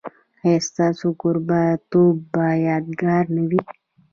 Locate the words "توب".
1.91-2.15